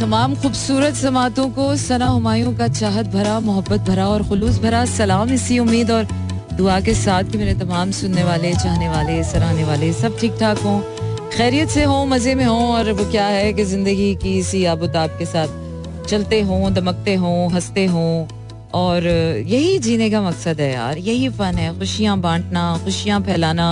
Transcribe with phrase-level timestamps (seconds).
[0.00, 5.30] तमाम खूबसूरत समातों को सना हुमायूं का चाहत भरा, मोहब्बत भरा और खुलूस भरा सलाम
[5.32, 6.04] इसी उम्मीद और
[6.52, 10.58] दुआ के साथ कि मेरे तमाम सुनने वाले, चाहने वाले, सराहने वाले सब ठीक ठाक
[10.58, 10.80] हों।
[11.30, 15.16] खैरियत से हों, मज़े में हों और वो क्या है कि ज़िंदगी की इसी आबोताब
[15.18, 18.26] के साथ चलते हों, दमकते हों, हँसते हों
[18.74, 23.68] और यही जीने का मकसद है यार, यही फ़न है। खुशियाँ बांटना, खुशियाँ फैलाना,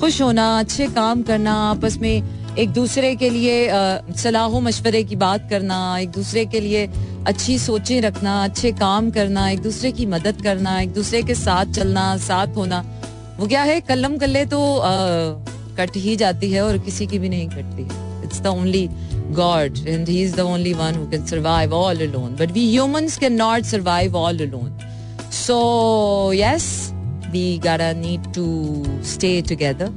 [0.00, 3.54] खुश होना, अच्छे काम करना, आपस में एक दूसरे के लिए
[4.22, 6.86] सलाह मशवरे की बात करना एक दूसरे के लिए
[7.26, 11.72] अच्छी सोचें रखना अच्छे काम करना एक दूसरे की मदद करना एक दूसरे के साथ
[11.78, 12.80] चलना साथ होना
[13.38, 14.60] वो क्या है कलम कल्ले तो
[15.80, 17.88] कट ही जाती है और किसी की भी नहीं कटती
[18.24, 18.88] it's the only
[19.32, 22.34] God and He is the only one who can survive all alone.
[22.36, 24.74] But we humans cannot survive all alone.
[25.30, 26.92] So, yes,
[27.32, 28.44] we gotta need to
[29.02, 29.90] stay together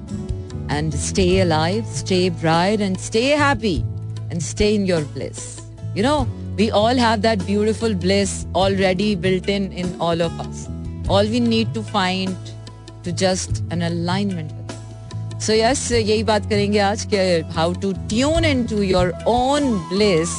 [0.76, 3.84] and stay alive, stay bright, and stay happy
[4.30, 5.60] and stay in your bliss.
[5.94, 10.68] You know, we all have that beautiful bliss already built in in all of us.
[11.08, 12.36] All we need to find
[13.04, 15.42] to just an alignment with it.
[15.42, 20.34] So yes, यही बात करेंगे आज कि how to tune into your own bliss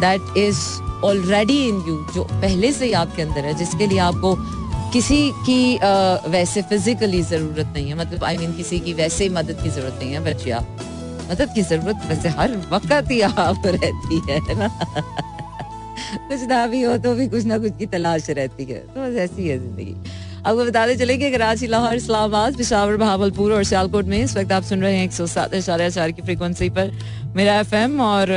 [0.00, 4.34] that is already in you जो पहले से ही आपके अंदर है जिसके लिए आपको
[4.95, 8.93] किसी की आ, वैसे फिजिकली ज़रूरत नहीं है मतलब आई I मीन mean, किसी की
[8.93, 10.59] वैसे मदद की ज़रूरत नहीं है बट या
[11.31, 14.67] मदद की ज़रूरत वैसे हर वक्त ही आप रहती है ना?
[16.29, 19.17] कुछ ना भी हो तो भी कुछ ना कुछ की तलाश रहती है तो बस
[19.17, 19.95] ऐसी है ज़िंदगी।
[20.45, 24.63] आपको बताते चले कि कराची लाहौर इस्लामाबाद पिशावर बहावलपुर और सियालकोट में इस वक्त आप
[24.63, 26.91] सुन रहे हैं एक सौ सात इशारे चार की फ्रिक्वेंसी पर
[27.35, 28.31] मेरा एफएम और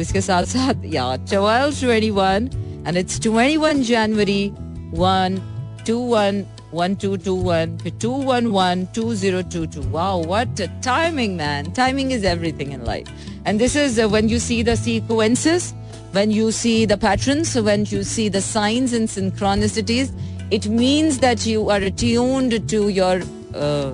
[0.00, 2.50] इसके साथ साथ या twelve twenty one
[2.88, 4.52] and it's twenty one January
[4.94, 5.51] one
[5.87, 10.23] two one one two two one फिर two one one two zero two two wow
[10.23, 14.75] what timing man timing is everything in life and this is when you see the
[14.83, 15.73] sequences
[16.13, 20.11] when you see the patterns when you see the signs and synchronicities
[20.49, 23.15] it means that you are attuned to your
[23.55, 23.91] uh,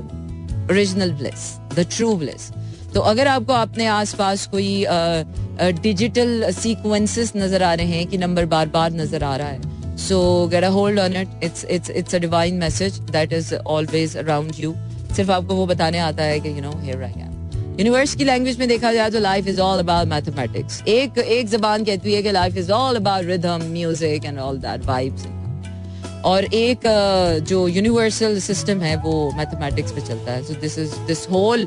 [0.70, 2.52] original bliss the true bliss
[2.94, 4.86] तो अगर आपको अपने आसपास कोई
[5.82, 10.19] digital sequences नजर आ रहे हैं कि नंबर बार बार नजर आ रहा है So
[10.49, 11.29] get a hold on it.
[11.43, 14.75] It's it's it's a divine message that is always around you.
[15.17, 18.59] सिर्फ़ आपको वो बताने आता है कि you know here I am universe की लैंग्वेज
[18.59, 22.33] में देखा जाए तो life is all about mathematics एक एक जबान कहती है कि
[22.33, 25.27] life is all about rhythm music and all that vibes
[26.27, 26.81] और एक
[27.49, 30.43] जो यूनिवर्सल सिस्टम है वो मैथमेटिक्स पे चलता है.
[30.45, 31.67] So this is this whole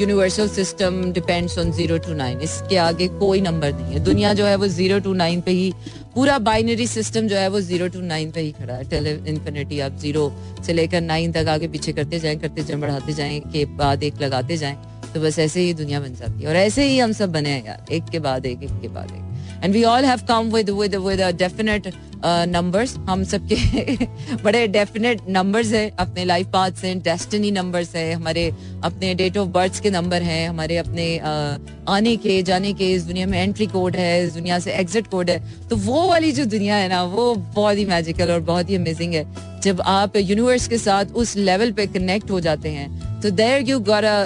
[0.00, 4.04] universal system depends on zero to nine इसके आगे कोई नंबर नहीं है.
[4.04, 5.72] दुनिया जो है वो ज़ीरो टू नाइन पे ही
[6.14, 9.80] पूरा बाइनरी सिस्टम जो है वो ज़ीरो टू नाइन पे ही खड़ा है। टेल इन्फिनिटी
[9.80, 10.30] आप ज़ीरो
[10.66, 14.20] से लेकर नाइन तक आगे पीछे करते जाएँ करते जाएँ, बढ़ाते जाएँ, के बाद एक
[14.20, 14.76] लगाते जाएँ
[15.14, 17.64] तो बस ऐसे ही दुनिया बन जाती है। और ऐसे ही हम सब बने हैं
[17.66, 19.33] यार, एक के बाद एक एक के बाद एक।
[19.64, 21.92] And we all have come with with with definite
[22.26, 24.06] numbers हम सबके
[24.44, 28.52] बड़े डेफिनेट नंबर्स है अपने लाइफ पाथ से डेस्टिनी नंबर्स है हमारे
[28.84, 33.02] अपने डेट ऑफ़ बर्थ के नंबर हैं हमारे अपने uh, आने के जाने के इस
[33.02, 36.44] दुनिया में एंट्री कोड है इस दुनिया से एग्जिट कोड है। तो वो वाली जो
[36.44, 39.24] दुनिया है ना वो बहुत ही मैजिकल और बहुत ही अमेजिंग है।
[39.60, 43.78] जब आप यूनिवर्स के साथ उस लेवल पे कनेक्ट हो जाते हैं तो देर यू
[43.80, 44.16] गोरा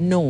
[0.00, 0.24] नो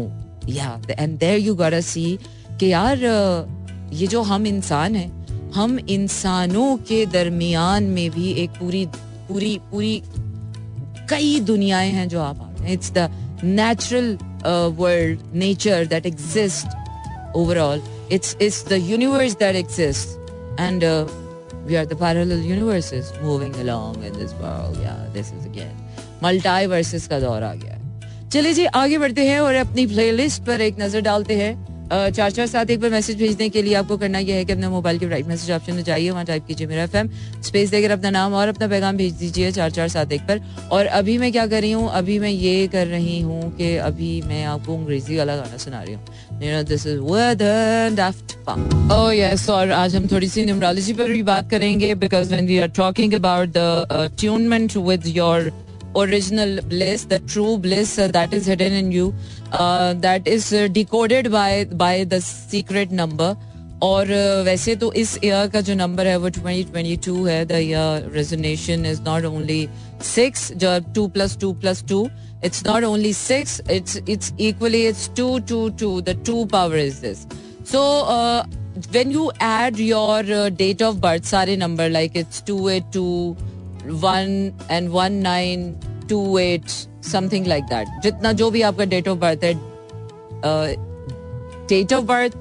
[0.49, 2.19] या and there you gonna see
[2.61, 3.60] कि यार uh,
[3.93, 8.87] ये जो हम इंसान हैं, हम इंसानों के दरमियान में भी एक पूरी
[9.29, 10.03] पूरी पूरी
[11.11, 13.11] कई दुनियाएँ हैं जो आप आ हैं। It's the
[13.45, 14.19] natural
[14.77, 20.09] world nature that exist overall it's it's the universe that exist
[20.61, 20.85] and
[21.61, 24.79] we are the parallel universes moving along in this world.
[24.83, 25.75] Yeah, this is again,
[26.23, 30.61] multiverses का दौर आ गया है। चलिए जी, आगे बढ़ते हैं और अपनी प्लेलिस्ट पर
[30.61, 34.19] एक नज़र डालते हैं। चार चार सात एक बार मैसेज भेजने के लिए आपको करना
[34.19, 36.83] यह है कि अपने मोबाइल के राइट मैसेज ऑप्शन में जाइए वहाँ टाइप कीजिए मेरा
[36.83, 40.41] एफ़ स्पेस देकर अपना नाम और अपना पैगाम भेज दीजिए चार चार सात एक पर
[40.73, 44.21] और अभी मैं क्या कर रही हूँ अभी मैं ये कर रही हूँ कि अभी
[44.23, 46.05] मैं आपको अंग्रेज़ी वाला गाना सुना रही हूँ।
[46.65, 47.01] दिस इज़
[48.93, 52.59] Oh yes, और आज हम थोड़ी सी न्यूमरोलॉजी पर भी बात करेंगे because when we
[52.59, 55.53] are talking about the attunement with your
[55.96, 59.14] original bliss, the true bliss uh, that is hidden in you,
[59.52, 63.36] uh, that is uh, decoded by by the secret number.
[63.84, 68.10] और uh, वैसे तो इस year का जो number है वो 2022 है the year
[68.14, 69.68] resonation is not only
[70.04, 72.08] six जो two plus two plus two
[72.46, 77.00] it's not only six it's it's equally it's two two two the two power is
[77.02, 77.26] this
[77.72, 77.82] so
[78.94, 83.36] when you add your uh, date of birth सारे number like it's 282
[83.87, 85.73] one and one nine
[86.09, 86.69] two eight
[87.05, 89.55] something like that जितना जो भी आपका date of birth है
[91.69, 92.37] date of birth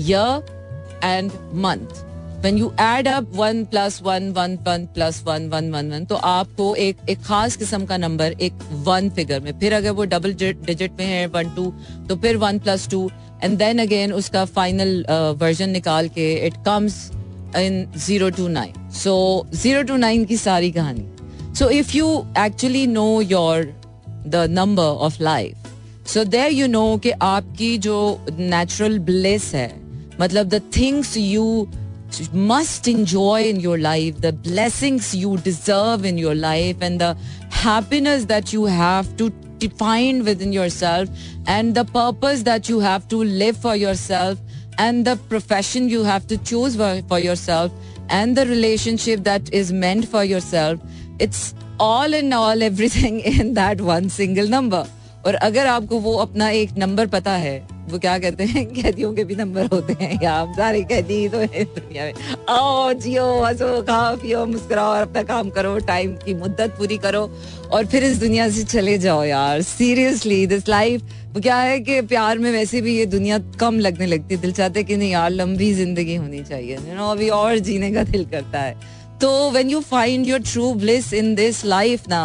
[0.00, 2.02] year and month
[2.44, 6.14] when you add up one plus one one one plus one one one one तो
[6.14, 10.34] आपको एक एक खास किस्म का नंबर एक वन फिगर में। फिर अगर वो डबल
[10.34, 11.72] डिजिट में है वन टू
[12.08, 13.10] तो फिर one plus two
[13.42, 17.10] and then again उसका फाइनल वर्जन uh, निकाल के it comes
[17.57, 19.15] in zero two nine so
[19.53, 21.05] zero two nine की सारी कहानी
[21.59, 22.07] so if you
[22.45, 23.73] actually know your
[24.27, 27.99] the number of life so there you know कि आपकी जो
[28.39, 29.69] natural bless है
[30.21, 31.67] मतलब the things you
[32.33, 37.15] must enjoy in your life, the blessings you deserve in your life, and the
[37.51, 39.31] happiness that you have to
[39.77, 41.09] find within yourself,
[41.47, 44.39] and the purpose that you have to live for yourself,
[44.77, 47.71] and the profession you have to choose for, for yourself,
[48.09, 50.79] and the relationship that is meant for yourself.
[51.19, 54.85] It's all in all everything in that one single number.
[55.25, 58.64] और अगर आपको वो अपना एक number पता है वो क्या कहते हैं?
[58.74, 62.14] कैदियों के भी नंबर होते हैं। या आप सारे कैदी तो दुनिया में
[62.50, 67.28] आओ, जियो, हंसो, खाओ, पियो, मुस्कुराओ और अपना काम करो टाइम की मुद्दत पूरी करो
[67.72, 72.00] और फिर इस दुनिया से चले जाओ यार। सीरियसली दिस लाइफ वो क्या है कि
[72.04, 75.30] प्यार में वैसे भी ये दुनिया कम लगने लगती है। दिल चाहते कि नहीं यार,
[75.30, 78.76] लंबी ज़िंदगी होनी चाहिए। यू नो अभी और जीने का दिल करता है।
[79.20, 82.22] तो when you find your true bliss in this life ना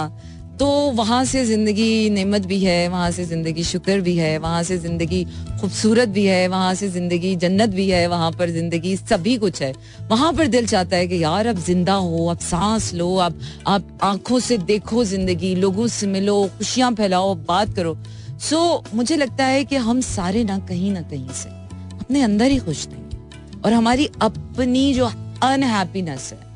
[0.60, 4.78] तो वहाँ से ज़िंदगी नेमत भी है, वहाँ से ज़िंदगी शुक्र भी है, वहाँ से
[4.78, 5.24] ज़िंदगी
[5.62, 9.74] खूबसूरत भी है, वहाँ से ज़िंदगी जन्नत भी है, वहाँ पर ज़िंदगी सभी कुछ है।
[10.10, 13.98] वहाँ पर दिल चाहता है कि यार अब ज़िंदा हो, अब सांस लो, अब आप
[14.04, 17.98] आँखों से देखो ज़िंदगी, लोगों से मिलो, खुशियाँ फैलाओ बात करो।
[18.40, 22.58] सो मुझे लगता है कि हम सारे ना कहीं ना कहीं से अपने अंदर ही
[22.58, 25.12] खुश नहीं और हमारी अपनी जो
[25.44, 26.49] अनहैप्पीनेस है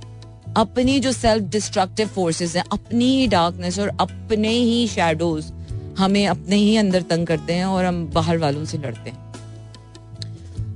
[0.57, 5.51] अपनी जो सेल्फ डिस्ट्रक्टिव फोर्सेस हैं अपनी ही डार्कनेस और अपने ही शेडोज
[5.99, 9.21] हमें अपने ही अंदर तंग करते हैं और हम बाहर वालों से लड़ते हैं।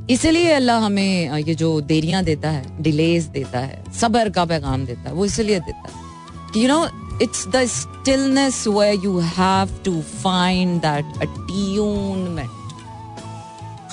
[0.10, 5.10] इसलिए अल्लाह हमें ये जो देरियाँ देता है डिलेज देता है सबर का पैगाम देता
[5.10, 6.86] है वो इसलिए देता है you know
[7.22, 12.50] it's the stillness way you have to find that attunement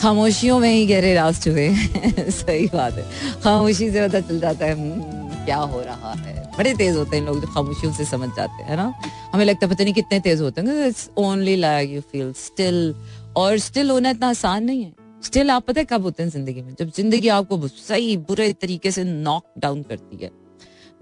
[0.01, 1.69] खामोशियों में ही गहरे रास्ते हुए
[2.31, 3.05] सही बात है।
[3.45, 6.35] खामोशी से पता चल जाता है हम्म, क्या हो रहा है?
[6.59, 8.93] बड़े तेज होते हैं लोग जो खामोशियों से समझ जाते हैं ना?
[9.35, 12.95] हमें लगता है पता नहीं कितने तेज होते हैं it's only like you feel still
[13.37, 14.93] और स्टिल होना इतना आसान नहीं है।
[15.25, 16.75] स्टिल आप पता है कब होते हैं ज़िंदगी में?
[16.79, 20.31] जब ज़िंदगी आपको सही, बुरे तरीके से नॉक डाउन करती है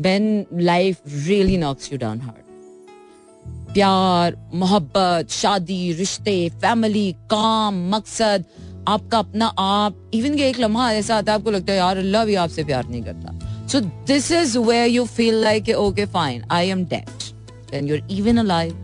[0.01, 2.41] when life really knocks you down hard
[3.75, 8.45] प्यार, मोहब्बत, शादी, रिश्ते फैमिली काम, मकसद,
[8.89, 12.25] आपका अपना आप इवन के एक लम्हा ऐसा आता है, आपको लगता है, यार, अल्लाह
[12.25, 16.65] भी आपसे प्यार नहीं करता। So this is where you feel like, okay, fine, I
[16.65, 17.11] am dead.
[17.69, 18.75] Then you're even alive.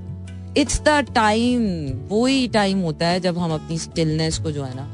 [0.55, 1.67] It's the time,
[2.11, 4.87] वही टाइम होता है जब हम अपनी स्टिलनेस को जो है ना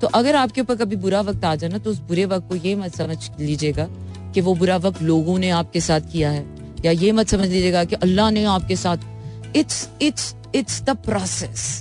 [0.00, 2.56] तो अगर आपके ऊपर कभी बुरा वक्त आ जाए ना तो उस बुरे वक्त को
[2.56, 3.88] ये मत समझ लीजिएगा
[4.34, 6.44] कि वो बुरा वक्त लोगों ने आपके साथ किया है
[6.84, 11.72] या ये मत समझ लीजिएगा कि अल्लाह ने आपके साथ it's it's it's the process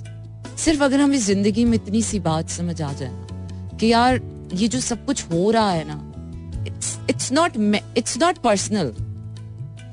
[0.59, 4.21] सिर्फ़ अगर हमें ज़िंदगी में इतनी सी बात समझ आ जाए कि यार
[4.53, 6.12] ये जो सब कुछ हो रहा है ना
[7.09, 7.51] it's not
[7.97, 8.93] it's not personal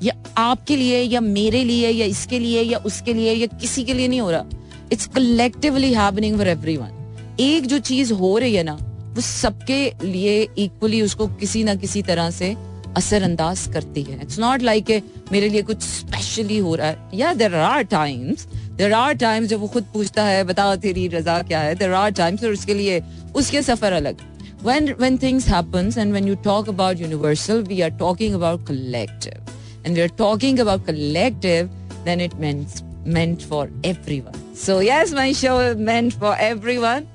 [0.03, 3.93] या आपके लिए, या मेरे लिए, या इसके लिए, या उसके लिए, या किसी के
[3.93, 4.45] लिए नहीं हो रहा.
[4.91, 8.73] इट्स कलेक्टिवली हैपनिंग फॉर एक जो चीज़ हो रही है ना,
[9.15, 12.55] वो सबके लिए इक्वली उसको किसी ना किसी तरह से
[12.97, 14.21] असरअंदाज करती है.
[14.21, 16.97] इट्स नॉट लाइक मेरे लिए कुछ स्पेशली हो रहा है.
[17.13, 21.41] या there are times there are times जब वो खुद पूछता है बताओ तेरी रजा
[21.41, 21.75] क्या है?
[21.75, 23.01] देर आर टाइम्स और उसके लिए,
[23.35, 24.15] उसके सफ़र अलग.
[24.62, 29.40] when when things happens and when you talk about universal we are talking about collective
[29.84, 31.68] and we are talking about collective
[32.04, 32.82] then it means
[33.16, 37.12] meant for everyone so yes my show is meant for everyone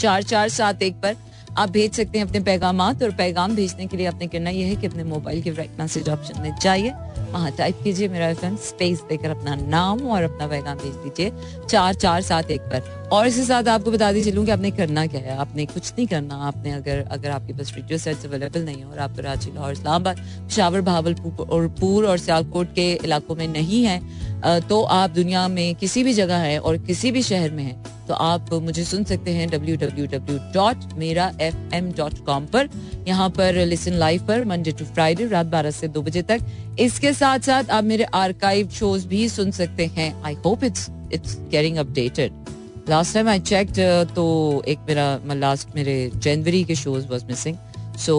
[0.00, 1.16] चार चार सात एक पर
[1.58, 4.76] आप भेज सकते हैं अपने पैगाम और पैगाम भेजने के लिए आपने करना यह है
[4.76, 6.92] कि अपने मोबाइल के राइट मैसेज ऑप्शन में जाइए
[7.32, 11.94] वहाँ टाइप कीजिए मेरा एफ स्पेस देकर अपना नाम और अपना पैगाम भेज दीजिए चार
[11.94, 15.19] चार सात एक पर और इसके साथ आपको बता दी चलूँ कि आपने करना क्या
[15.21, 15.37] है?
[15.39, 18.97] आपने कुछ नहीं करना। आपने अगर अगर आपके पास रेडियो सेट्स अवेलेबल नहीं है और
[18.99, 24.59] आप कराची, लाहौर, इस्लामाबाद शावर भावलपुर और पूर और सियालकोट के इलाकों में नहीं है
[24.61, 27.75] तो आप दुनिया में किसी भी जगह है और किसी भी शहर में है
[28.07, 32.45] तो आप मुझे सुन सकते हैं W W W dot Mera F M dot com
[32.45, 32.69] पर।
[33.07, 36.45] यहाँ पर लिसन लाइव पर मंडे टू फ्राइडे रात बारह से दो बजे तक।
[36.79, 41.37] इसके साथ साथ आप मेरे आर्काइव शोज़ भी सुन सकते हैं। I hope it's it's
[41.51, 42.45] getting updated
[42.89, 43.71] last time I check
[44.15, 44.25] तो
[44.67, 47.57] एक मेरा लास्ट मेरे जनवरी के shows was missing
[47.99, 48.15] so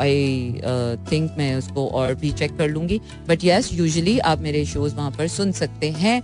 [0.00, 0.60] I
[1.12, 5.10] think मैं उसको और भी चेक कर लूँगी बट येस यूजली आप मेरे शोज़ वहाँ
[5.18, 6.16] पर सुन सकते हैं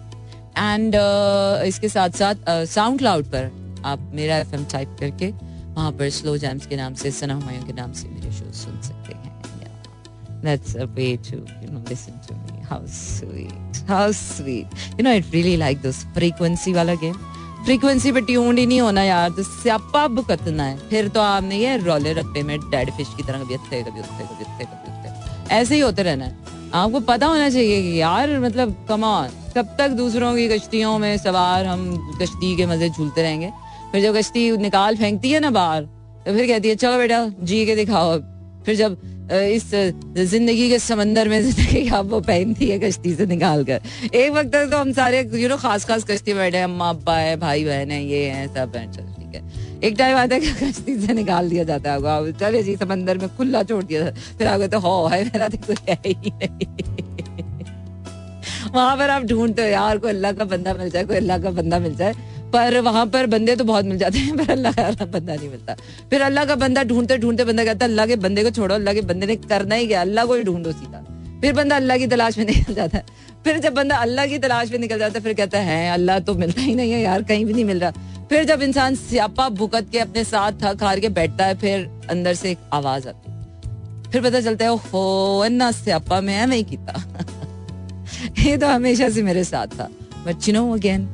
[0.59, 3.51] एंड uh, इसके साथ साथ साउंड uh, क्लाउड पर
[3.85, 5.31] आप मेरा एफ़ टाइप करके
[5.75, 8.81] वहाँ पर स्लो जैम्स के नाम से सना हुमायूं के नाम से मेरे शो सुन
[8.83, 9.33] सकते हैं
[10.45, 12.59] That's a way to, you know, listen to me.
[12.71, 13.79] How sweet.
[13.89, 14.67] How sweet.
[14.99, 17.17] You know, I really like this frequency वाला game.
[17.65, 21.77] फ्रीक्वेंसी पे ट्यून्ड ही नहीं होना यार तो स्यापा भुगतना है। फिर तो आपने ये
[21.77, 25.55] रोले रप्पे में डेड फ़िश की तरह कभी उत्थे कभी उत्थे कभी उत्थे कभी उत्थे
[25.55, 26.37] ऐसे ही होते रहना है।
[26.75, 31.67] आपको पता होना चाहिए कि यार मतलब कमान कब तक दूसरों की कश्तियों में सवार
[31.67, 33.51] हम कश्ती के मज़े झूलते रहेंगे?
[33.93, 37.65] फिर जब कश्ती निकाल फेंकती है ना बाहर तो फिर कहती है, चलो बेटा, जी
[37.67, 38.19] के दिखाओ
[38.65, 39.71] फिर जब इस
[40.31, 43.81] ज़िंदगी के समंदर में ज़िंदगी आप वो पहनती है, कश्ती से निकाल कर।
[44.15, 47.37] एक वक्त तक तो हम सारे यू नो खास खास कश्ती बैठे अम्मा अब्बा है
[47.37, 49.43] भाई बहन है, ये है, सब है, चल, ठीक है।
[49.83, 53.29] एक टाइम आता है कश्ती से निकाल दिया जाता है आपको चले जी, समंदर में
[53.37, 56.67] खुला छोड़ दिया फिर आपको तो हो, है, मेरा तो कुछ है ही नहीं।
[58.75, 61.51] वहाँ पर आप ढूंढते हो, यार, कोई अल्लाह का बंदा मिल जाए, कोई अल्लाह का
[61.51, 62.15] बंदा मिल जाए।
[62.55, 65.75] पर वहाँ पर बंदे तो बहुत मिल जाते हैं, पर अल्लाह का बंदा नहीं मिलता।
[66.11, 68.95] फिर अल्लाह का बंदा ढूंढते ढूंढते बंदा कहता है अल्लाह के बंदे को छोड़ो, अल्लाह
[68.95, 70.01] के बंदे ने करना ही क्या?
[70.01, 71.05] अल्लाह को ही ढूंढो सीधा।
[71.41, 73.05] फिर बंदा अल्लाह की तलाश में निकल जाता है।
[73.45, 76.35] फिर जब बंदा अल्लाह की तलाश में निकल जाता है, फिर कहता है अल्लाह तो
[76.35, 77.91] मिलता ही नहीं है यार, कहीं भी नहीं मिल रहा।
[78.31, 82.35] फिर जब इंसान स्यापा भुकत के अपने साथ थक हार के बैठता है, फिर अंदर
[82.35, 83.33] से एक आवाज़ आती
[84.13, 86.79] फिर पता चलता है हो अन्ना स्यापा, में है मैं ही
[88.47, 89.89] ये तो हमेशा से मेरे साथ था।
[90.27, 91.07] बट अगेन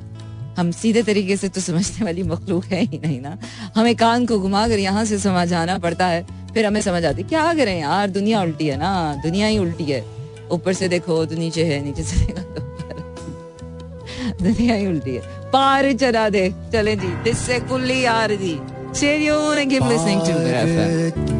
[0.61, 3.37] हम सीधे तरीके से तो समझने वाली मखलूक है ही नहीं ना।
[3.77, 6.25] हमें कान को घुमा कर यहाँ से समझ आना पड़ता है
[6.55, 8.11] फिर हमें समझ आती क्या करें यार?
[8.11, 10.05] दुनिया उल्टी है ना दुनिया ही उल्टी है।
[10.53, 12.69] ऊपर से देखो तो नीचे है नीचे से देखो तो
[14.43, 18.59] दुनिया ही उल्टी है। पार चला दे चले जी दिस से कुल्ली यार जी।
[18.95, 21.40] गिव लिसनिंग टू मेरा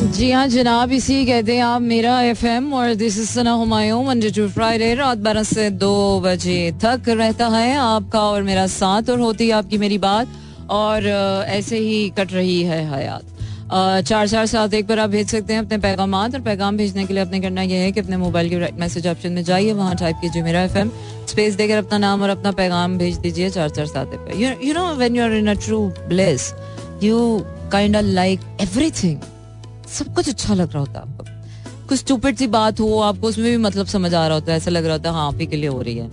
[0.00, 4.02] जी हाँ जनाब, इसी कहते हैं आप मेरा एफ़ एम और this is Sana Humayun
[4.04, 9.10] Monday to Friday रात बारह से दो बजे तक रहता है आपका और मेरा साथ
[9.10, 10.28] और होती है आपकी मेरी बात
[10.70, 15.52] और ऐसे ही कट रही है हयात। चार चार सात एक पर आप भेज सकते
[15.52, 18.48] हैं अपने पैगाम और पैगाम भेजने के लिए अपने करना यह है कि अपने मोबाइल
[18.50, 20.90] के राइट मैसेज ऑप्शन में जाइए, वहाँ टाइप कीजिए मेरा एफ़ एम
[21.30, 24.86] स्पेस देकर अपना नाम और अपना पैगाम भेज दीजिए चार चार सात पे you know
[24.94, 26.52] when you are in a true bliss
[27.02, 27.20] you
[27.72, 29.18] kind like everything
[29.98, 33.50] सब कुछ अच्छा लग रहा होता है आपको। कुछ स्टूपिड सी बात हो आपको उसमें
[33.50, 35.46] भी मतलब समझ आ रहा होता है ऐसा लग रहा होता है हाँ आप ही
[35.46, 36.10] के लिए हो रही है।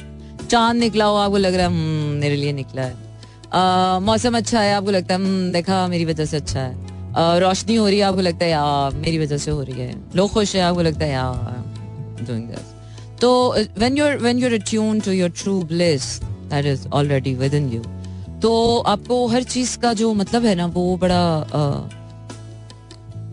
[0.49, 4.73] चाँद निकला हो आपको लग रहा है हम्म, मेरे लिए निकला है। मौसम अच्छा है
[4.73, 8.21] आपको लगता है हम्म, देखा मेरी वजह से अच्छा है। रोशनी हो रही है आपको
[8.21, 11.11] लगता है यार मेरी वजह से हो रही है। लोग खुश है आपको लगता है
[11.11, 12.65] यार
[13.21, 13.29] तो
[13.77, 17.81] when you're when you're attune to your true bliss that is already within you
[18.41, 18.51] तो
[18.87, 21.21] आपको हर चीज़ का जो मतलब है ना वो बड़ा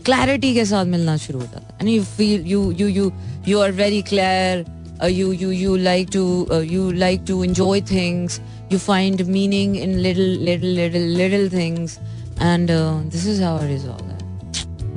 [0.05, 3.11] क्लैरिटी के साथ मिलना शुरू हो जाता and you feel you you you
[3.47, 4.65] you are very clear
[5.09, 6.23] you you you like to
[6.63, 8.39] you like to enjoy things
[8.71, 11.97] you find meaning in little little little little things
[12.41, 12.71] and
[13.11, 14.13] this is our is all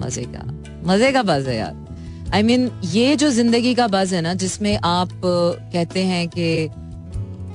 [0.04, 0.44] मज़े का
[0.86, 1.86] मज़े का बज है यार।
[2.34, 6.68] I mean ये जो ज़िंदगी का बज है ना, जिसमें आप uh, कहते हैं कि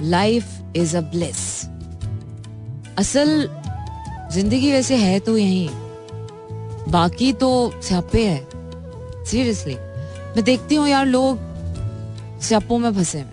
[0.10, 0.46] लाइफ
[0.76, 1.40] इज़ अ ब्लेस
[2.98, 3.50] असल
[4.34, 5.70] ज़िंदगी वैसे है तो यहीं।
[6.88, 7.50] बाकी तो
[7.84, 9.76] स्यापे है। सीरियसली
[10.36, 11.40] मैं देखती हूँ यार लोग
[12.42, 13.30] स्यापों में फंसे हुए।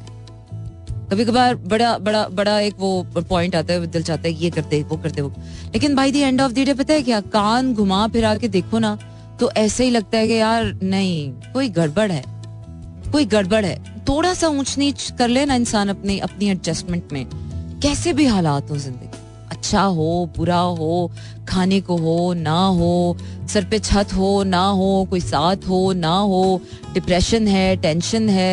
[1.10, 4.82] कभी कभार बड़ा बड़ा बड़ा एक वो पॉइंट आता है दिल चाहता है ये करते
[4.82, 5.32] वो करते वो।
[5.74, 7.20] लेकिन by the end of the day पता है क्या?
[7.20, 8.98] कान घुमा फिरा के देखो ना
[9.40, 12.22] तो ऐसे ही लगता है कि यार नहीं, कोई गड़बड़ है।
[13.12, 13.78] कोई गड़बड़ है।
[14.08, 17.26] थोड़ा सा ऊंच नीच कर ले ना इंसान अपने, अपनी एडजस्टमेंट में।
[17.82, 19.18] कैसे भी हालात हो ज़िंदगी।
[19.50, 21.10] अच्छा हो, बुरा हो
[21.50, 23.16] खाने को हो ना हो
[23.52, 26.60] सर पे छत हो ना हो कोई साथ हो ना हो
[26.94, 28.52] डिप्रेशन है टेंशन है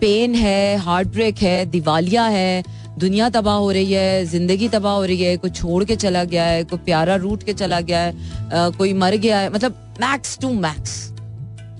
[0.00, 2.62] पेन है हार्ट ब्रेक है दिवालिया है
[2.98, 6.44] दुनिया तबाह हो रही है ज़िंदगी तबाह हो रही है कोई छोड़ के चला गया
[6.44, 8.12] है कोई प्यारा रूट के चला गया है
[8.52, 10.92] आ, कोई मर गया है मतलब मैक्स टू मैक्स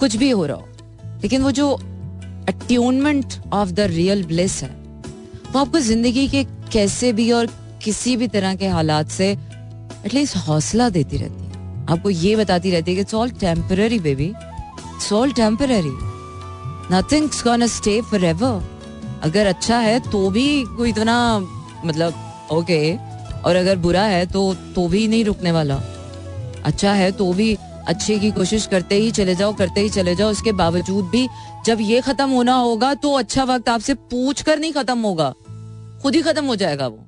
[0.00, 1.70] कुछ भी हो रहा हो। लेकिन वो जो
[2.48, 4.70] attunement of the real bliss है
[5.52, 7.46] वो आपको ज़िंदगी के कैसे भी और
[7.84, 9.36] किसी भी तरह के हालात से
[10.04, 14.26] एटलीस्ट हौसला देती रहती है। आपको ये बताती रहती है कि it's all temporary baby
[14.26, 15.96] it's all temporary
[16.92, 20.46] nothing's gonna stay forever अगर अच्छा है तो भी
[20.76, 21.16] कोई इतना
[21.84, 22.80] मतलब ओके
[23.40, 24.42] और अगर बुरा है तो
[24.74, 25.74] तो भी नहीं रुकने वाला।
[26.64, 27.54] अच्छा है तो भी
[27.88, 31.26] अच्छे की कोशिश करते ही चले जाओ, करते ही चले जाओ। उसके बावजूद भी
[31.66, 35.30] जब ये खत्म होना होगा तो अच्छा वक्त आपसे पूछ कर नहीं खत्म होगा।
[36.02, 37.06] खुद ही खत्म हो जाएगा वो।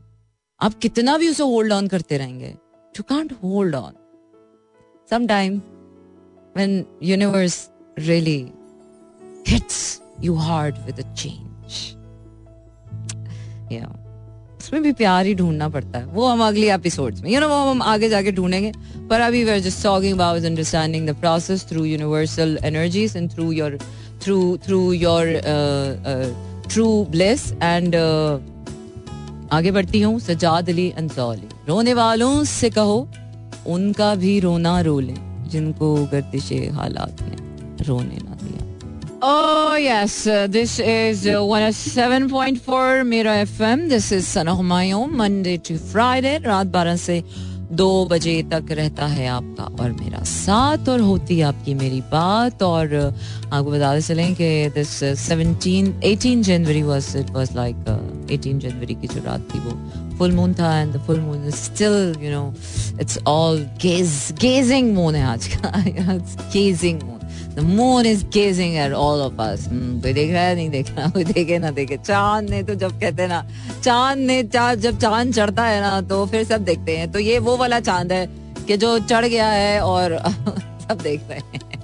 [0.61, 2.55] आप कितना भी उसे होल्ड ऑन करते रहेंगे।
[2.97, 3.93] You can't hold on
[5.11, 5.61] sometime
[6.57, 8.41] when universe really
[9.49, 11.95] hits you hard with a change
[13.73, 13.87] या
[14.59, 17.55] उसमें भी प्यार ही ढूंढना पड़ता है। वो हम अगली एपिसोड्स में यू नो वो
[17.71, 18.73] हम आगे जाके ढूंढेंगे।
[19.11, 23.51] पर अभी we are just talking about understanding the process through universal energies and through
[23.53, 23.79] your
[24.23, 24.37] through
[24.67, 25.41] through your
[26.71, 27.95] true bliss and
[29.53, 32.99] आगे बढ़ती हूँ, सजाद अली अंसौली रोने वालों से कहो
[33.67, 38.65] उनका भी रोना रो लें जिनको गर्दिश हालात में रोने ना दिया
[39.23, 43.89] Oh yes, uh, this is uh, 107.4 Mira FM.
[43.89, 47.23] This is Sana Humayun, Monday to Friday, रात 12 से
[47.73, 52.63] दो बजे तक रहता है आपका और मेरा साथ और होती है आपकी मेरी बात
[52.63, 54.91] और आपको बताते चलें कि this
[55.27, 59.73] seventeen eighteen January was it was like eighteen January की जो रात थी वो
[60.19, 62.55] फुल मून था and the full moon is still you know
[63.01, 65.83] it's all gaze gazing moon है आज का
[66.53, 67.13] gazing moon
[67.57, 68.07] moon.
[68.07, 69.61] Is gazing at all of us.
[69.61, 70.55] Hmm, कोई देख रहा है?
[70.55, 73.49] नहीं देख रहा। कोई देखे ना देखे। चाँद ने तो जब कहते हैं ना
[73.85, 77.39] चाँद ने चाँद जब चाँद चढ़ता है ना तो फिर सब देखते हैं। तो ये
[77.39, 78.27] वो वाला चाँद है
[78.69, 80.19] कि जो चढ़ गया है और
[80.89, 81.76] सब देख रहे हैं।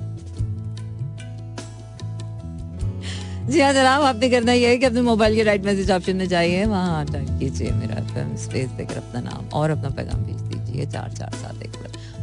[3.53, 6.29] जी हाँ जनाब आपने करना ये है कि अपने मोबाइल के राइट मैसेज ऑप्शन में
[6.29, 8.03] जाइए वहाँ टाइप कीजिए मेरा
[8.45, 11.83] स्पेस देकर अपना नाम और अपना पैगाम भेज दीजिए चार चार सात एक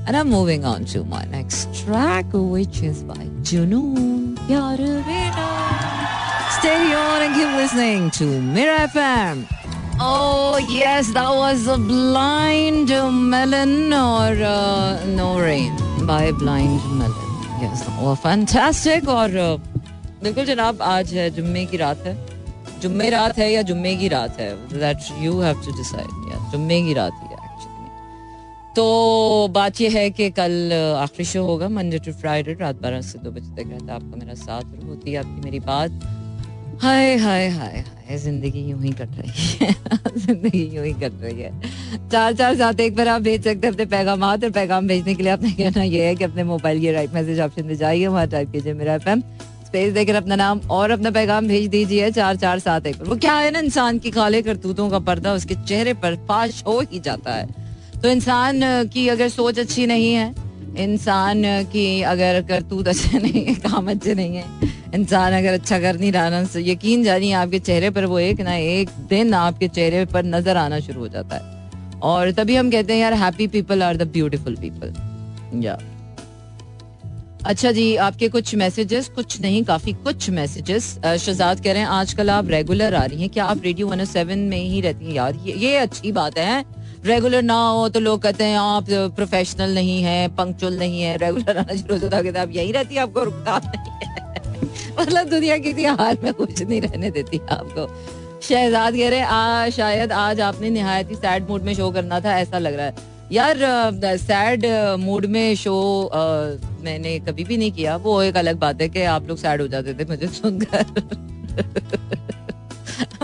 [0.09, 5.49] And I'm moving on to my next track, which is by Junoon Yaravina.
[6.55, 9.45] Stay on and keep listening to Mira FM.
[9.99, 17.29] Oh, yes, that was a blind melon or uh, no rain by blind melon.
[17.61, 19.07] Yes, oh, fantastic.
[19.07, 19.68] और uh,
[20.23, 22.15] बिल्कुल जनाब, आज है जुम्मे की रात है।
[22.81, 24.49] जुम्मे रात है या जुम्मे की रात है?
[24.73, 27.87] That you have to decide या जुम्मे की रात ही है एक्चुअली
[28.75, 33.19] तो बात यह है कि कल आखिरी शो होगा मंडे टू फ्राइडे रात बारह से
[33.19, 35.99] दो बजे तक रहता है आपका मेरा साथ होती है आपकी मेरी बात।
[36.81, 39.73] हाय हाय हाय हाय, ज़िंदगी यूँ ही कट रही है।
[40.17, 43.73] ज़िंदगी यूँ ही कट रही है। चार चार साथ एक बार आप भेज सकते हैं
[43.73, 46.91] अपने पैगाम और पैगाम भेजने के लिए आपने कहना यह है कि अपने मोबाइल के
[46.91, 49.09] राइट मैसेज ऑप्शन में जाइए वहाँ टाइप कीजिए मेरा एफ़
[49.69, 53.33] स्पेस देकर अपना नाम और अपना पैगाम भेज दीजिए, चार चार सात एक वो क्या
[53.35, 57.33] है ना इंसान की काले करतूतों का पर्दा, उसके चेहरे पर फाश हो ही जाता
[57.33, 57.47] है।
[58.01, 60.33] तो इंसान की अगर सोच अच्छी नहीं है,
[60.79, 65.99] इंसान की अगर करतूत अच्छे नहीं है, काम अच्छे नहीं है, इंसान अगर अच्छा कर
[65.99, 69.67] नहीं रहा ना तो यकीन जानिए आपके चेहरे पर वो एक ना एक दिन आपके
[69.69, 73.47] चेहरे पर नज़र आना शुरू हो जाता है। और तभी हम कहते हैं, यार happy
[73.49, 74.93] people are the beautiful people
[75.63, 75.77] या
[77.45, 82.29] अच्छा जी आपके कुछ मैसेजेस कुछ नहीं काफ़ी कुछ मैसेजेस शहजाद कह रहे हैं आजकल
[82.29, 85.13] आप रेगुलर आ रही हैं। क्या आप रेडियो वन सेवन में ही रहती हैं?
[85.13, 86.65] यार ये, ये अच्छी बात है।
[87.05, 91.57] रेगुलर ना हो तो लोग कहते हैं आप प्रोफेशनल नहीं है पंक्चुअल नहीं है। रेगुलर
[91.57, 95.85] आना शुरू होता है आप यही रहती है आपको रुकता नहीं है। मतलब दुनिया किसी
[95.85, 97.87] हाल में कुछ नहीं रहने देती आपको।
[98.41, 102.37] शहजाद कह रहे आ शायद आज आपने निहायत ही सैड मूड में शो करना था
[102.39, 103.57] ऐसा लग रहा है। यार
[104.17, 104.65] सैड
[104.99, 105.75] मूड में शो
[106.83, 109.67] मैंने कभी भी नहीं किया। वो एक अलग बात है कि आप लोग सैड हो
[109.67, 110.85] जाते थे मुझे सुनकर।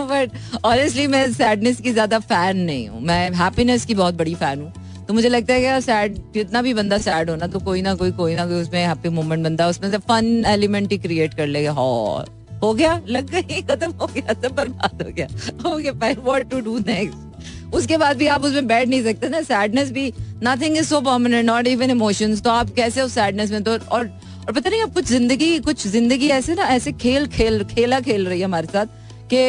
[0.00, 0.30] बट
[0.64, 4.72] ऑनेस्टली मैं सैडनेस की ज़्यादा फ़ैन नहीं हूँ। मैं हैप्पीनेस की बहुत बड़ी फ़ैन हूँ।
[5.08, 7.94] तो मुझे लगता है कि सैड जितना भी बंदा सैड हो ना तो कोई ना
[7.94, 11.46] कोई कोई ना कोई उसमें हैप्पी मोमेंट बनता उसमें से फन एलिमेंट ही क्रिएट कर
[11.46, 13.00] लेगा। हो गया?
[13.08, 13.62] लग गई?
[13.70, 14.32] खत्म हो गया?
[14.42, 15.26] सब बर्बाद हो गया।
[15.64, 15.92] हो गया
[16.22, 17.25] व्हाट टू डू नेक्स्ट
[17.74, 20.12] उसके बाद भी आप उसमें बैठ नहीं सकते ना सैडनेस भी
[20.44, 23.62] nothing is so permanent not even emotions तो आप कैसे उस सैडनेस में?
[23.62, 24.10] तो और
[24.46, 28.26] और पता नहीं, अब कुछ ज़िंदगी कुछ ज़िंदगी ऐसे ना, ऐसे खेल खेल, खेला खेल
[28.26, 28.86] रही है हमारे साथ
[29.32, 29.42] कि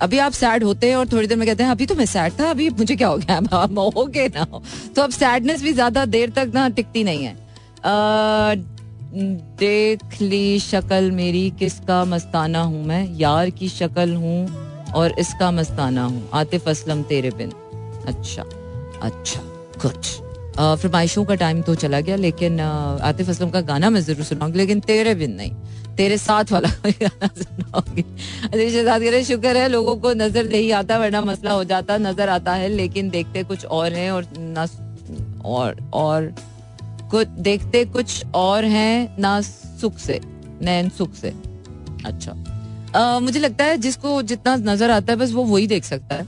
[0.00, 2.32] अभी आप सैड होते हैं और थोड़ी देर में कहते हैं, अभी तो मैं सैड
[2.40, 3.40] था, अभी मुझे क्या हो गया?
[4.06, 4.44] गए ना।
[4.96, 7.36] तो अब सैडनेस भी ज़्यादा देर तक ना टिकती नहीं है।
[9.58, 13.06] देख ली शक्ल मेरी, किसका मस्ताना हूँ मैं?
[13.18, 17.52] यार की शक्ल हूँ। और इसका मस्ताना हूँ। आतिफ असलम, तेरे बिन।
[18.06, 18.42] अच्छा
[19.02, 19.40] अच्छा
[19.82, 20.02] गुड
[20.58, 24.80] फरमाइशों का टाइम तो चला गया, लेकिन आतिफ असलम का गाना मैं ज़रूर सुनाऊँगी, लेकिन
[24.82, 25.52] तेरे बिन नहीं,
[25.96, 28.02] तेरे साथ वाला गाना सुनाऊँगी।
[28.70, 32.68] सुनाओगे शुक्र है, लोगों को नज़र नहीं आता, वरना मसला हो जाता, नज़र आता है,
[32.68, 34.66] लेकिन देखते कुछ और हैं और ना
[35.46, 36.32] और और,
[37.10, 40.20] कुछ, देखते कुछ और हैं, ना सुख से,
[40.62, 41.34] नैन सुख से।
[42.06, 42.32] अच्छा।
[42.96, 46.26] मुझे लगता है जिसको जितना नज़र आता है, बस वो वही देख सकता है।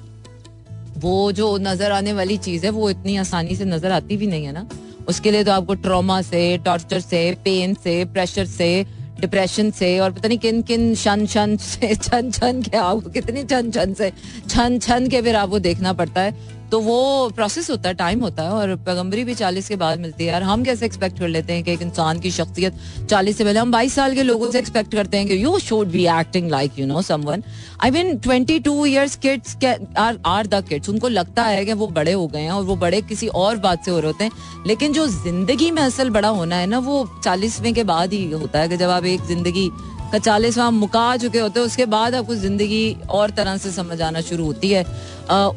[0.98, 4.44] वो जो नज़र आने वाली चीज़ है, वो इतनी आसानी से नज़र आती भी नहीं
[4.44, 4.66] है ना।
[5.08, 8.84] उसके लिए तो आपको ट्रॉमा से टॉर्चर से पेन से प्रेशर से
[9.20, 13.44] डिप्रेशन से और पता नहीं किन किन शन शन से, छन छन के आपको कितनी
[13.44, 14.12] छन छन से,
[14.48, 16.34] छन छन के फिर आपको देखना पड़ता है।
[16.72, 20.24] तो वो प्रोसेस होता है टाइम होता है और पैगम्बरी भी चालीस के बाद मिलती
[20.24, 22.78] है। यार, हम कैसे एक्सपेक्ट कर लेते हैं कि एक इंसान की शख्सियत
[23.10, 25.88] चालीस से पहले, हम बाईस साल के लोगों से एक्सपेक्ट करते हैं कि you should
[25.88, 27.42] be acting like you know someone
[27.84, 29.56] I mean twenty two years kids
[29.98, 32.76] are are the kids उनको लगता है कि वो बड़े हो गए हैं और वो
[32.78, 36.28] बड़े किसी और बात से हो रहे होते हैं। लेकिन जो ज़िंदगी में असल बड़ा
[36.30, 39.70] होना है ना, वो चालीसवें के बाद ही होता है कि जब आप एक ज़िंदगी
[40.12, 44.20] का चालीसवा मुका चुके होते हैं, उसके बाद आपको ज़िंदगी और तरह से समझ आना
[44.22, 44.84] शुरू होती है।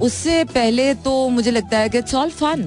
[0.01, 2.63] उससे पहले तो मुझे लगता है कि इट्स ऑल फन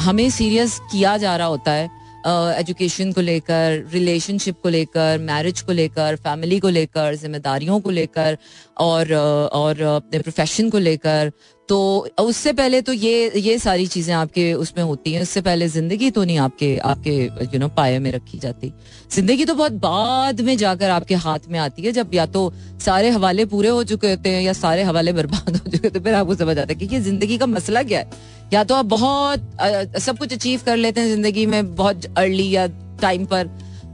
[0.00, 1.88] हमें सीरियस किया जा रहा होता है
[2.58, 8.36] एजुकेशन को लेकर रिलेशनशिप को लेकर मैरिज को लेकर फैमिली को लेकर, जिम्मेदारियों को लेकर
[8.80, 11.32] और और अपने प्रोफेशन को लेकर
[11.68, 11.78] तो
[12.20, 16.24] उससे पहले तो ये ये सारी चीज़ें आपके उसमें होती हैं। उससे पहले ज़िंदगी तो
[16.24, 17.12] नहीं आपके आपके
[17.44, 18.72] यू नो पाए में रखी जाती।
[19.12, 23.10] ज़िंदगी तो बहुत बाद में जाकर आपके हाथ में आती है। जब या तो सारे
[23.10, 26.34] हवाले पूरे हो चुके होते हैं या सारे हवाले बर्बाद हो चुके तो फिर आपको
[26.34, 28.10] समझ आता है कि ये ज़िंदगी का मसला क्या है।
[28.52, 32.66] या तो आप बहुत सब कुछ अचीव कर लेते हैं ज़िंदगी में बहुत अर्ली या
[33.02, 33.50] टाइम पर।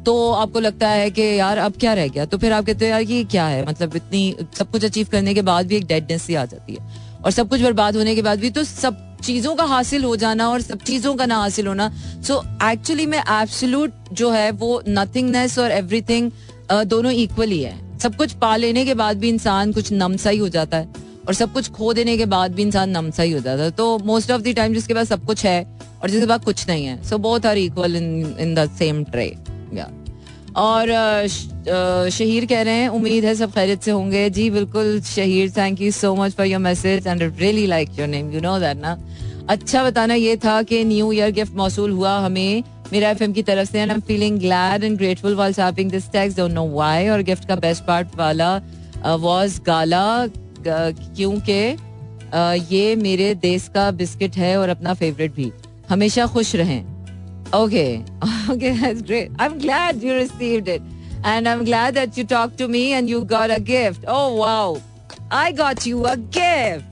[0.06, 2.24] तो आपको लगता है कि यार अब क्या रह गया?
[2.24, 3.64] तो फिर आप कहते हो, यार ये क्या है?
[3.68, 7.04] मतलब इतनी, सब कुछ अचीव करने के बाद भी एक डेडनेस सी आ जाती है।
[7.24, 10.48] और सब कुछ बर्बाद होने के बाद भी तो सब चीज़ों का हासिल हो जाना
[10.48, 11.90] और सब चीज़ों का ना हासिल होना।
[12.26, 16.30] सो एक्चुअली में एब्सोल्यूट जो है वो नथिंगनेस और एवरीथिंग
[16.72, 20.48] दोनों इक्वली है। सब कुछ पा लेने के बाद भी इंसान कुछ नमसा ही हो
[20.48, 23.62] जाता है और सब कुछ खो देने के बाद भी इंसान नमसा ही हो जाता
[23.62, 25.62] है। तो मोस्ट ऑफ़ द टाइम जिसके पास सब कुछ है
[26.02, 29.26] और जिसके पास कुछ नहीं है so both are equal in in the same tray
[29.74, 29.88] या।
[30.56, 30.88] और
[32.10, 35.90] शहीर कह रहे हैं, उम्मीद है सब खैरियत से होंगे। जी, बिल्कुल, Shaheer thank you
[35.92, 38.98] so much for your message and really like your name you know that ना।
[39.48, 43.70] अच्छा बताना ये था कि न्यू ईयर गिफ्ट मौसूल हुआ हमें, मेरा एफएम की तरफ़
[43.70, 47.08] से and I am feeling glad and grateful while having this text don't know why
[47.08, 48.56] और गिफ्ट का बेस्ट पार्ट वाला
[49.20, 50.26] वाज गाला
[50.66, 51.60] क्योंकि
[52.74, 55.50] ये मेरे देश का बिस्किट है और अपना फेवरेट भी।
[55.88, 56.95] हमेशा खुश रहें।
[57.55, 57.85] Okay
[58.51, 60.81] okay that's great I am glad you received it
[61.25, 64.37] and I am glad that you talk to me and you got a gift oh
[64.39, 64.77] wow
[65.33, 66.89] I got you a gift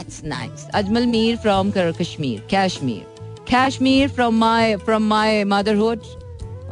[0.00, 0.62] That's nice.
[0.72, 3.02] Ajmal Mir from Kashmir, Kashmir.
[3.46, 6.06] Kashmir from my from my motherhood.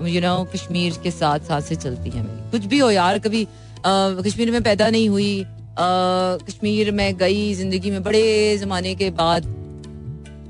[0.06, 3.46] You know, Kashmir के साथ साथ से चलती है मेरी कुछ भी हो यार कभी
[4.26, 5.44] कश्मीर में पैदा नहीं हुई
[6.48, 9.46] कश्मीर में गई जिंदगी में बड़े जमाने के बाद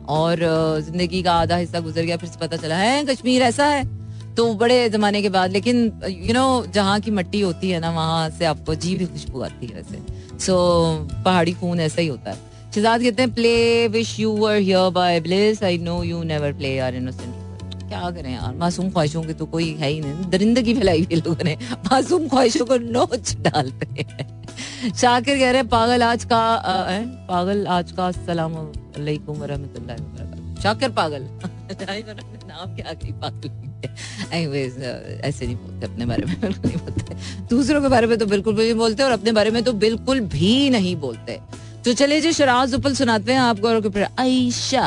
[0.09, 0.39] और
[0.81, 3.83] ज़िंदगी का आधा हिस्सा गुजर गया, फिर से पता चला, है, कश्मीर ऐसा है?
[4.35, 8.29] तो बड़े जमाने के बाद, लेकिन यू नो जहाँ की मट्टी होती है ना, वहाँ
[8.29, 10.55] से आपको जी भी खुशबू आती है वैसे। सो
[11.25, 12.37] पहाड़ी खून ऐसा ही होता है।
[12.75, 16.77] शिजाद कहते हैं play wish you were here by bliss I know you never play
[16.79, 17.42] are innocent
[17.93, 21.43] क्या करें यार मासूम ख्वाहिशों की तो कोई है ही नहीं। दरिंदगी फैलाई हुई लोगों
[21.45, 24.25] ने। मासूम ख्वाहिशों को नोच डालते हैं।
[24.93, 30.89] शाकिर कह रहे हैं पागल आज का आ, पागल आज का सलाम अलैकुम वरहमतुल्लाहि शाकिर
[30.91, 31.21] पागल।
[32.47, 33.49] नाम क्या पागल
[35.23, 37.15] ऐसे नहीं बोलते अपने बारे में बिल्कुल नहीं बोलते।
[37.49, 40.19] दूसरों के बारे में तो बिल्कुल भी नहीं बोलते और अपने बारे में तो बिल्कुल
[40.35, 41.39] भी नहीं बोलते।
[41.85, 44.85] तो चलिए जी शराज उपल सुनाते हैं आपको और फिर आयशा।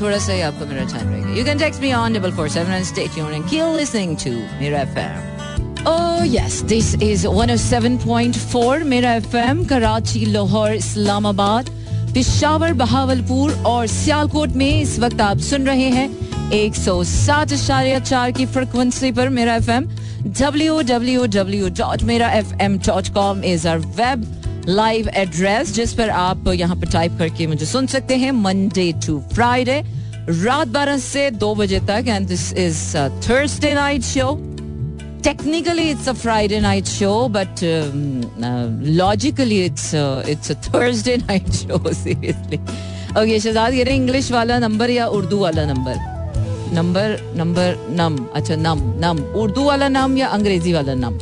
[0.00, 2.72] थोड़ा सा ही आपको मेरा टाइम रहेगा। You can text me on double four seven
[2.72, 5.30] and stay tune and keep listening to Mera FM
[5.86, 11.70] Oh yes, this is 107.4 Mera FM Karachi Lahore Islamabad
[12.14, 18.00] Peshawar Bahawalpur और सियालकोट में इस वक्त आप सुन रहे हैं एक सौ सात इशारे
[18.00, 19.84] चार की फ्रिक्वेंसी पर Mera F M
[20.26, 21.68] W W W
[24.68, 29.18] live address जिस पर आप यहाँ पर टाइप करके मुझे सुन सकते हैं मंडे टू
[29.34, 29.82] फ्राइडे
[30.28, 32.96] रात बारह से दो बजे तक and this is
[33.28, 34.30] Thursday night show
[35.24, 37.10] technically it's a friday night show
[39.00, 42.58] logically it's uh, it's a thursday night show seriously.
[43.16, 45.96] Okay Shehzad कह रहे इंग्लिश वाला नंबर या उर्दू वाला नंबर
[46.74, 51.18] नंबर नंबर नम अच्छा नम नम उर्दू वाला नाम या अंग्रेज़ी वाला नाम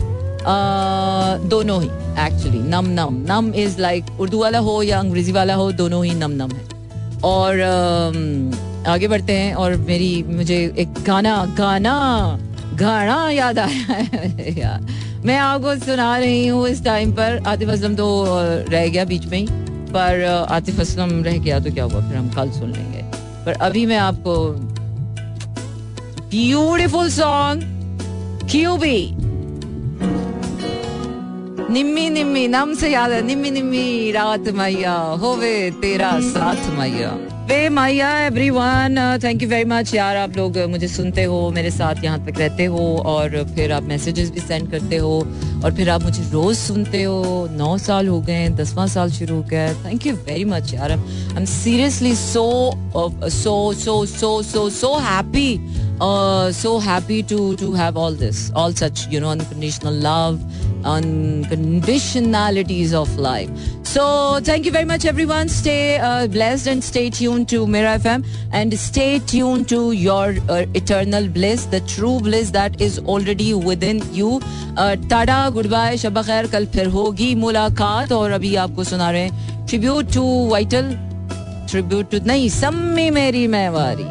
[1.44, 1.88] दोनों ही
[2.26, 3.26] actually name name.
[3.32, 6.70] Name is like Urdu वाला हो या अंग्रेज़ी वाला हो, दोनों ही नम नम है।
[7.24, 7.60] और
[8.88, 12.38] आगे बढ़ते हैं और मेरी, मुझे एक गाना गाना
[12.74, 14.86] गाना याद आया है। यार
[15.24, 18.24] मैं आपको सुना रही हूँ इस टाइम पर। आतिफ असलम तो
[18.70, 19.46] रह गया बीच में ही।
[19.90, 22.00] पर आतिफ असलम रह गया तो क्या हुआ?
[22.08, 23.02] फिर हम कल सुन लेंगे।
[23.46, 24.48] पर अभी मैं आपको
[26.30, 27.62] ब्यूटिफुल सॉन्ग
[28.50, 29.29] क्यूबी
[31.70, 37.10] निम्मी निम्मी नाम से याद है निम्मी निम्मी रात मैया होवे तेरा साथ मैया
[37.50, 42.02] वे माया everyone thank you very much यार आप लोग मुझे सुनते हो मेरे साथ
[42.04, 45.12] यहाँ तक रहते हो और फिर आप मैसेजेस भी सेंड करते हो
[45.64, 49.42] और फिर आप मुझे रोज सुनते हो नौ साल हो गए दसवां साल शुरू हो
[49.50, 52.48] गया थैंक यू वेरी मच यार I am seriously so
[52.96, 53.54] so
[53.84, 55.48] so so so so happy
[56.00, 58.50] so happy to to have all this.
[58.54, 59.92] All such, you know, unconditional
[60.79, 63.49] love unconditionalities of life.
[63.83, 65.47] So thank you very much, everyone.
[65.47, 70.65] Stay uh, blessed and stay tuned to Mira FM and stay tuned to your uh,
[70.73, 74.41] eternal bliss, the true bliss that is already within you.
[74.77, 79.65] Uh, tada, goodbye, शब खैर कल फिर होगी मुलाकात और अभी आपको सुना रहे हैं
[79.67, 80.97] tribute to vital
[81.69, 84.03] tribute to नहीं सम्मी मेरी मैवारी